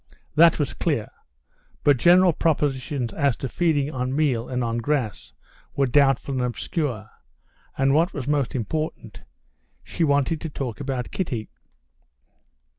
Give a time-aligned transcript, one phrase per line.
[0.33, 1.11] That was clear.
[1.83, 5.33] But general propositions as to feeding on meal and on grass
[5.75, 7.11] were doubtful and obscure.
[7.77, 9.21] And, what was most important,
[9.83, 11.49] she wanted to talk about Kitty.